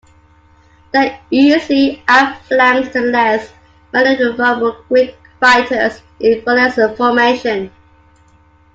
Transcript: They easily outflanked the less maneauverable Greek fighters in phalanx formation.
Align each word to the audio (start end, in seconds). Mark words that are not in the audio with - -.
They 0.93 1.19
easily 1.29 2.01
outflanked 2.07 2.91
the 2.91 3.01
less 3.01 3.53
maneauverable 3.93 4.83
Greek 4.87 5.15
fighters 5.39 6.01
in 6.19 6.41
phalanx 6.41 6.73
formation. 6.97 7.69